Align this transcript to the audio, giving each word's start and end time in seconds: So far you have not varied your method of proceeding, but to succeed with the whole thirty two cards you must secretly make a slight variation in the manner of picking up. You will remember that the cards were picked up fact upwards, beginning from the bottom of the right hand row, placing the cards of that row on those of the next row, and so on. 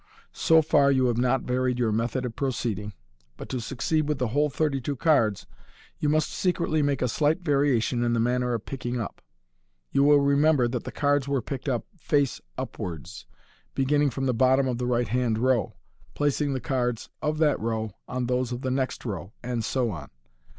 So 0.33 0.63
far 0.63 0.91
you 0.91 1.05
have 1.05 1.17
not 1.19 1.43
varied 1.43 1.77
your 1.77 1.91
method 1.91 2.25
of 2.25 2.35
proceeding, 2.35 2.93
but 3.37 3.49
to 3.49 3.61
succeed 3.61 4.09
with 4.09 4.17
the 4.17 4.29
whole 4.29 4.49
thirty 4.49 4.81
two 4.81 4.95
cards 4.95 5.45
you 5.99 6.09
must 6.09 6.31
secretly 6.31 6.81
make 6.81 7.03
a 7.03 7.07
slight 7.07 7.41
variation 7.41 8.03
in 8.03 8.13
the 8.13 8.19
manner 8.19 8.55
of 8.55 8.65
picking 8.65 8.99
up. 8.99 9.21
You 9.91 10.03
will 10.03 10.19
remember 10.19 10.67
that 10.67 10.85
the 10.85 10.91
cards 10.91 11.27
were 11.27 11.39
picked 11.39 11.69
up 11.69 11.85
fact 11.99 12.41
upwards, 12.57 13.27
beginning 13.75 14.09
from 14.09 14.25
the 14.25 14.33
bottom 14.33 14.67
of 14.67 14.79
the 14.79 14.87
right 14.87 15.07
hand 15.09 15.37
row, 15.37 15.75
placing 16.15 16.53
the 16.55 16.59
cards 16.59 17.09
of 17.21 17.37
that 17.37 17.59
row 17.59 17.91
on 18.07 18.25
those 18.25 18.51
of 18.51 18.61
the 18.61 18.71
next 18.71 19.05
row, 19.05 19.33
and 19.43 19.63
so 19.63 19.91
on. 19.91 20.09